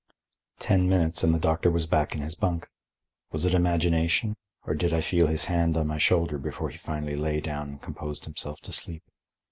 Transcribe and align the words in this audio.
Ten 0.57 0.89
minutes 0.89 1.23
and 1.23 1.31
the 1.31 1.37
doctor 1.37 1.69
was 1.69 1.85
back 1.85 2.15
in 2.15 2.21
his 2.23 2.33
bunk. 2.33 2.67
Was 3.31 3.45
it 3.45 3.53
imagination, 3.53 4.35
or 4.63 4.73
did 4.73 4.93
I 4.93 4.99
feel 5.01 5.27
his 5.27 5.45
hand 5.45 5.77
on 5.77 5.85
my 5.85 5.99
shoulder 5.99 6.39
before 6.39 6.69
he 6.69 6.77
finally 6.79 7.15
lay 7.15 7.39
down 7.39 7.69
and 7.69 7.81
composed 7.83 8.25
himself 8.25 8.59
to 8.61 8.73
sleep? 8.73 9.03